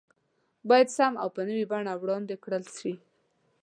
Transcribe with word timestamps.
بايد 0.69 0.87
سم 0.97 1.13
او 1.21 1.27
په 1.35 1.41
نوي 1.49 1.65
بڼه 1.71 1.93
وړاندې 2.01 2.35
کړل 2.43 2.63
شي 2.77 2.93